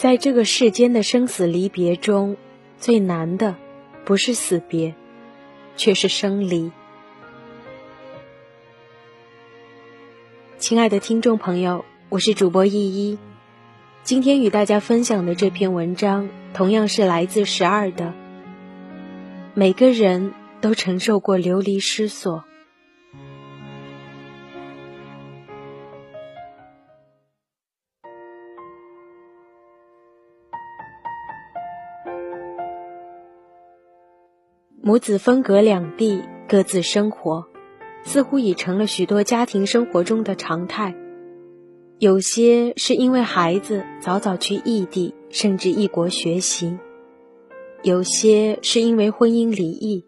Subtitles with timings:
[0.00, 2.38] 在这个世间的生死离别中，
[2.78, 3.56] 最难的
[4.06, 4.94] 不是死别，
[5.76, 6.72] 却是生离。
[10.56, 13.18] 亲爱的听众朋友，我是主播依依，
[14.02, 18.14] 今天与大家分享的这篇文章，同样是来自十二的。
[19.52, 20.32] 每个人
[20.62, 22.46] 都承受过流离失所。
[34.82, 37.46] 母子分隔两地，各自生活。
[38.02, 40.94] 似乎已成了许多家庭生活中的常态。
[41.98, 46.78] 有些是因为孩子早早去异地，甚至异国学习；
[47.82, 50.04] 有些是因为婚姻离异；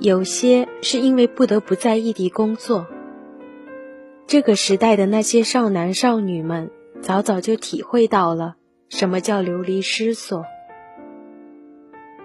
[0.00, 2.86] 有些是因为不得不在异地工作。
[4.26, 6.70] 这个时代的那些少男少女们，
[7.02, 8.56] 早早就体会到了
[8.88, 10.42] 什么叫流离失所。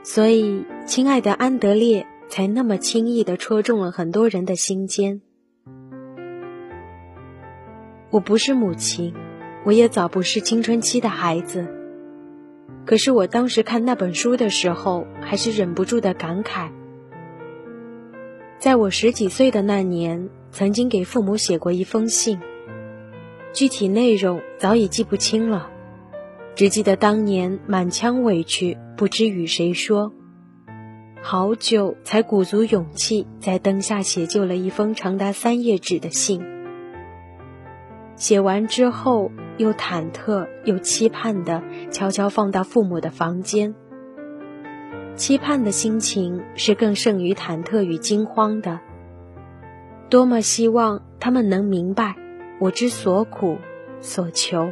[0.04, 2.06] 所以，亲爱的安德烈。
[2.30, 5.22] 才那么轻易的戳中了很多人的心间。
[8.10, 9.14] 我不是母亲，
[9.66, 11.68] 我也早不是青春期的孩子。
[12.88, 16.72] 可是我当时看那本书的时候，还是忍不住的感慨。
[18.58, 22.40] 在我十几岁的那年，曾经给父母写过一封信，
[23.54, 25.70] 具体内容早已记不清了，
[26.56, 30.14] 只记得当年满腔委屈，不知与谁说。
[31.22, 36.44] 好久才鼓足勇气，在灯下写就了一封长达三页纸的信。
[38.16, 43.74] 写完之后，又忐忑又期盼的悄悄放到父母的房间。
[45.16, 48.80] 期盼的心情是更胜于忐忑与惊慌的。
[50.10, 52.16] 多么希望他们能明白
[52.60, 53.58] 我之所苦
[54.02, 54.72] 所求。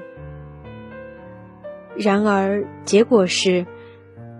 [1.98, 3.66] 然而，结果是。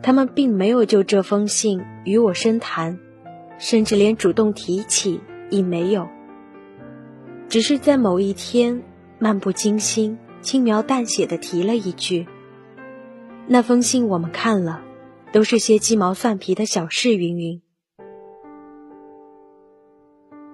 [0.04, 2.98] 他们并没有就这封信与我深谈，
[3.60, 6.08] 甚至连主动提起亦没有。
[7.50, 8.82] 只是在某一天，
[9.20, 12.26] 漫不经心、轻描淡写的提了一句
[13.46, 14.82] ：“那封信我们看了，
[15.32, 17.62] 都是些鸡毛蒜皮的小事。”云云。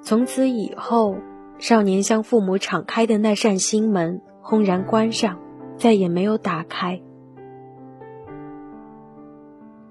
[0.02, 1.16] 从此以后，
[1.58, 5.40] 少年向父母敞开的那扇心门轰然关上，
[5.78, 7.02] 再也没有打开。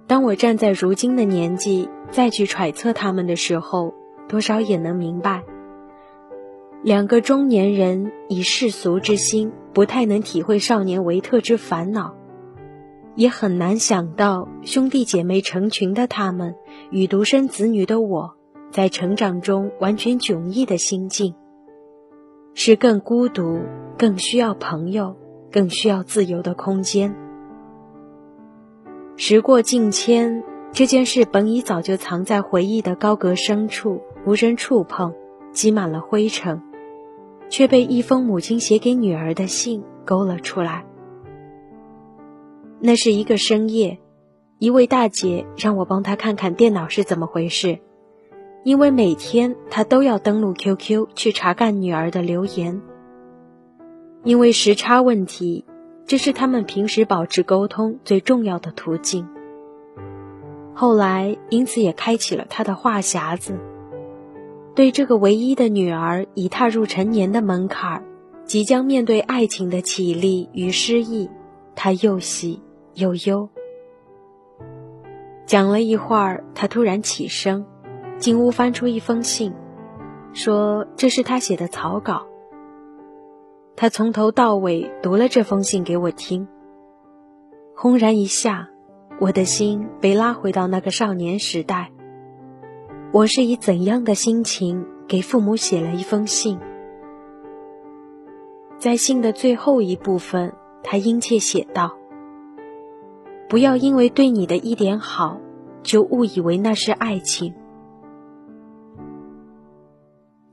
[0.06, 3.94] 当我站在如今的年纪再去揣测他们的时候，
[4.28, 5.42] 多少也能明白，
[6.82, 12.14] 两个中年人以世俗之心，不太能体会少年维特之烦恼，
[13.16, 16.54] 也很难想到兄弟姐妹成群的他们
[16.90, 18.36] 与独生子女的我，
[18.70, 21.34] 在成长中完全迥异的心境，
[22.54, 23.60] 是更孤独、
[23.98, 25.16] 更需要朋友、
[25.56, 27.16] 更需要自由的空间。
[29.16, 35.14] 时过境迁，这件事本已早就藏在回忆的高阁深处，无人触碰，
[35.52, 36.60] 积满了灰尘，
[37.48, 40.84] 却被一封母亲写给女儿的信勾了出来。
[42.78, 43.98] 那是一个深夜，
[44.58, 47.78] 一位大姐让我帮她看看电脑是怎么回事，
[48.62, 52.82] 因为每天她都要登录 QQ 去查看女儿的留言，
[54.26, 55.64] 因为时差问题。
[56.04, 59.26] 这是他们平时保持沟通最重要的途径。
[60.72, 63.58] 后来，因此也开启了他的话匣子，
[64.74, 68.04] 对这个唯一的女儿已踏入成年的门槛，
[68.44, 71.28] 即将面对爱情的绮丽与失意，
[71.74, 72.62] 他又喜
[72.94, 73.48] 又忧。
[75.44, 77.64] 讲了一会儿，他突然起身，
[78.18, 79.52] 进屋翻出一封信，
[80.32, 82.26] 说这是他写的草稿。
[83.76, 86.48] 他从头到尾读了这封信给我听，
[87.74, 88.70] 轰然一下，
[89.20, 91.92] 我的心被拉回到那个少年时代。
[93.12, 96.58] 我是以怎样的心情给父母写了一封信？
[98.78, 101.98] 在信的最后一部分，他殷切写道
[103.46, 105.38] ：“不要因为对你的一点好，
[105.82, 107.54] 就误以为那是爱情。”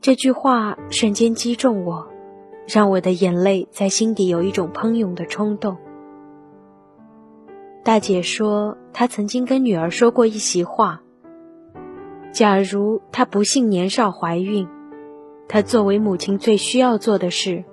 [0.02, 2.13] 这句话瞬间击中我。
[2.68, 5.78] 让我的眼泪在心底有一种喷涌的冲动。
[7.84, 11.02] 大姐说，她曾经跟女儿说过一席话：
[12.32, 14.68] 假如她不幸年少怀孕，
[15.50, 17.66] 她作为母亲最需要做的事，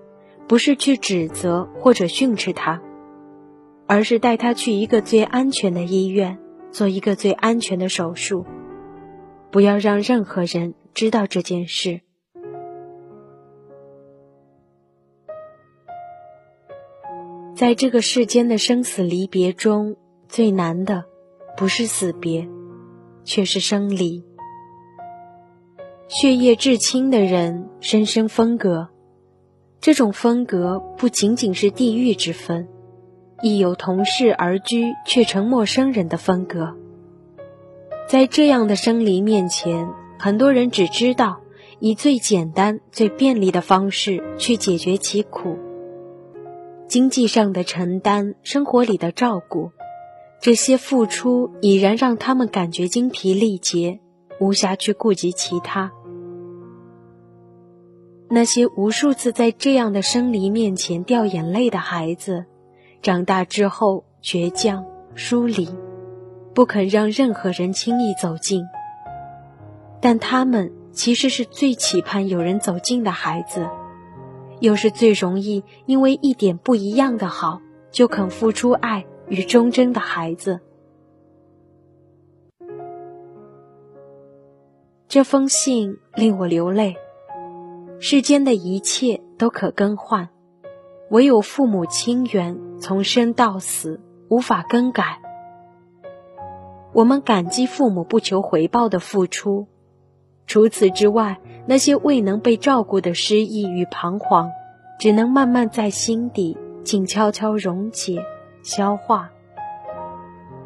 [0.48, 2.82] 不是去指责或者训斥她，
[3.86, 6.38] 而是带她去一个最安全的医院，
[6.72, 8.44] 做一个最安全的手术，
[9.52, 12.00] 不要让任何人知道这件事。
[17.60, 19.96] 在这个世间的生死离别中，
[20.30, 21.04] 最难的
[21.58, 22.48] 不是死别，
[23.22, 24.24] 却是生离。
[26.08, 28.88] 血液至亲的人深深分隔，
[29.78, 32.66] 这种分隔不仅仅是地域之分，
[33.42, 36.74] 亦有同室而居却成陌生人的分隔。
[38.08, 39.86] 在这样的生离面前，
[40.18, 41.42] 很多人只知道
[41.78, 45.58] 以最简单、最便利的方式去解决其苦。
[46.90, 49.70] 经济上的承担，生活里的照顾，
[50.40, 54.00] 这些付出已然让他们感觉精疲力竭，
[54.40, 55.92] 无暇去顾及其他。
[58.28, 62.46] 那些无数次在这样的生离面前掉眼泪的孩子，
[63.02, 64.84] 长大之后倔强
[65.14, 65.68] 疏离，
[66.54, 68.64] 不肯让任何人轻易走近。
[70.00, 73.68] 但他们其实是最期盼有人走近的孩子。
[74.60, 77.60] 又是最容易因为一点不一样的好
[77.90, 80.60] 就肯付出爱与忠贞的孩子。
[85.08, 86.96] 这封信令我流泪。
[87.98, 90.30] 世间的一切都可更换，
[91.10, 95.20] 唯有父母亲缘从生到死无法更改。
[96.94, 99.68] 我们感激父母不求回报的付出，
[100.50, 101.40] 除此之外。
[101.66, 104.50] 那些未能被照顾的失意与彷徨，
[104.98, 108.24] 只能慢慢在心底静悄悄溶解、
[108.64, 109.30] 消化。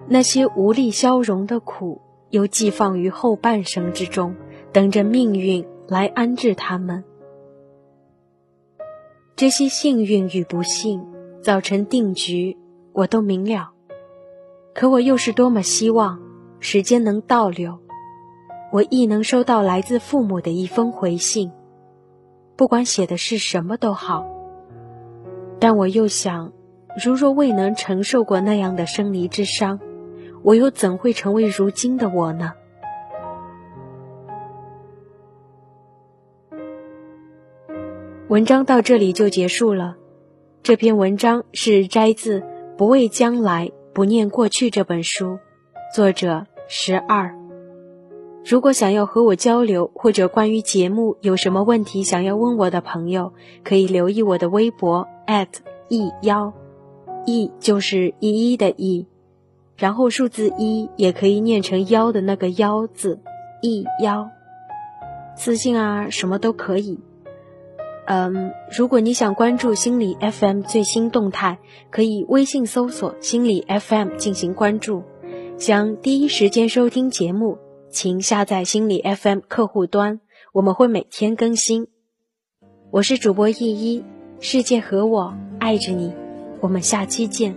[0.08, 2.00] 那些无力消融的苦，
[2.30, 4.34] 又寄放于后半生之中，
[4.72, 7.04] 等着命运来安置他们。
[9.36, 11.04] 这些幸运与不幸，
[11.42, 12.56] 早成定局，
[12.94, 13.72] 我都明了。
[14.72, 16.18] 可我又是多么希望
[16.60, 17.83] 时间能倒流。
[18.74, 21.52] 我亦能收到来自父母的一封回信，
[22.56, 24.26] 不管写的是什么都好。
[25.60, 26.52] 但我又想，
[27.00, 29.78] 如若未能承受过那样的生离之伤，
[30.42, 32.52] 我又怎会成为如今的我呢？
[38.26, 39.94] 文章到这里就结束了。
[40.64, 42.40] 这篇文章是摘自
[42.76, 45.38] 《不畏将来，不念过去》这本书，
[45.94, 47.43] 作者十二。
[48.46, 53.32] 如果想要和我交流，或者关于节目有什么问题想要问我的朋友，
[53.64, 55.08] 可以留意我的微博
[55.88, 56.52] @e 幺
[57.24, 59.06] ，e 就是一一的 e，
[59.78, 63.18] 然后数字一也可以念成幺的那个幺字
[63.62, 64.28] ，e 幺，
[65.36, 67.00] 私信啊什么都可以。
[68.06, 71.56] 嗯，如果你想关注心理 FM 最新动态，
[71.90, 75.02] 可以微信搜索心理 FM 进行关注，
[75.56, 77.63] 想第一时间收听节目。
[77.94, 80.18] 请下载心理 FM 客户端，
[80.52, 81.86] 我们会每天更新。
[82.90, 84.04] 我是主播依依，
[84.40, 86.12] 世界和我爱着你，
[86.60, 87.54] 我们下期见。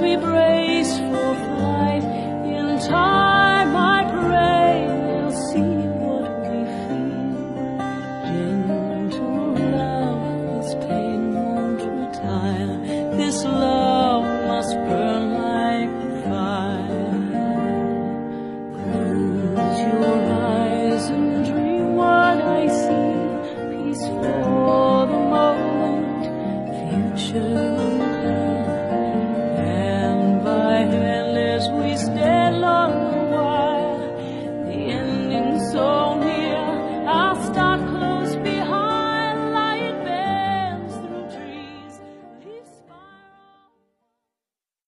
[0.00, 3.23] we brace for flight in time.